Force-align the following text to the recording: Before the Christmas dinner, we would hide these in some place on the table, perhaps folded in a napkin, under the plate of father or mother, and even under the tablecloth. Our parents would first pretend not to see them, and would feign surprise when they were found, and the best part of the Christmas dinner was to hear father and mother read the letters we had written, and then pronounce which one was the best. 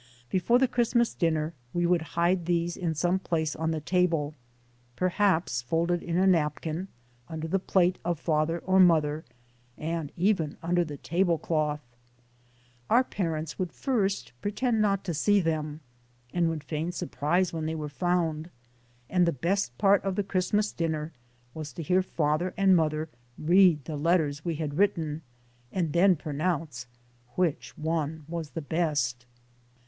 Before 0.31 0.57
the 0.57 0.67
Christmas 0.67 1.13
dinner, 1.13 1.53
we 1.75 1.85
would 1.85 2.01
hide 2.17 2.47
these 2.47 2.75
in 2.75 2.95
some 2.95 3.19
place 3.19 3.55
on 3.55 3.69
the 3.69 3.79
table, 3.79 4.33
perhaps 4.95 5.61
folded 5.61 6.01
in 6.01 6.17
a 6.17 6.25
napkin, 6.25 6.87
under 7.29 7.47
the 7.47 7.59
plate 7.59 7.99
of 8.03 8.19
father 8.19 8.57
or 8.57 8.79
mother, 8.79 9.23
and 9.77 10.11
even 10.17 10.57
under 10.63 10.83
the 10.83 10.97
tablecloth. 10.97 11.81
Our 12.89 13.03
parents 13.03 13.59
would 13.59 13.71
first 13.71 14.33
pretend 14.41 14.81
not 14.81 15.03
to 15.03 15.13
see 15.13 15.39
them, 15.39 15.81
and 16.33 16.49
would 16.49 16.63
feign 16.63 16.91
surprise 16.91 17.53
when 17.53 17.67
they 17.67 17.75
were 17.75 17.87
found, 17.87 18.49
and 19.07 19.27
the 19.27 19.31
best 19.31 19.77
part 19.77 20.03
of 20.03 20.15
the 20.15 20.23
Christmas 20.23 20.71
dinner 20.71 21.11
was 21.53 21.73
to 21.73 21.83
hear 21.83 22.01
father 22.01 22.55
and 22.57 22.75
mother 22.75 23.07
read 23.37 23.85
the 23.85 23.97
letters 23.97 24.43
we 24.43 24.55
had 24.55 24.79
written, 24.79 25.21
and 25.71 25.93
then 25.93 26.15
pronounce 26.15 26.87
which 27.35 27.77
one 27.77 28.25
was 28.27 28.49
the 28.49 28.63
best. 28.63 29.27